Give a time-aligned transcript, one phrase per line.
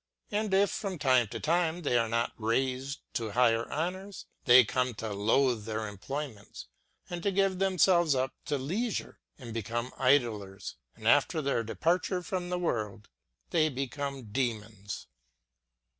[0.31, 4.95] And if from time to time they are not raised to higher honors, they come
[4.95, 6.65] to loathe their employments,
[7.07, 12.57] and give themselves up to leisure and become idlers; and after their departure from the
[12.57, 13.09] world
[13.51, 15.05] they become demons.
[15.05, 15.07] USEFUL DIVERSIONS.